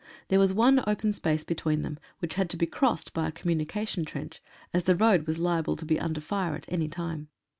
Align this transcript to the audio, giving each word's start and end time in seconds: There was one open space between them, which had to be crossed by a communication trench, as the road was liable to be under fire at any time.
There 0.29 0.39
was 0.39 0.51
one 0.51 0.83
open 0.87 1.13
space 1.13 1.43
between 1.43 1.83
them, 1.83 1.99
which 2.17 2.33
had 2.33 2.49
to 2.49 2.57
be 2.57 2.65
crossed 2.65 3.13
by 3.13 3.27
a 3.27 3.31
communication 3.31 4.03
trench, 4.03 4.41
as 4.73 4.85
the 4.85 4.95
road 4.95 5.27
was 5.27 5.37
liable 5.37 5.75
to 5.75 5.85
be 5.85 5.99
under 5.99 6.19
fire 6.19 6.55
at 6.55 6.65
any 6.69 6.87
time. 6.87 7.27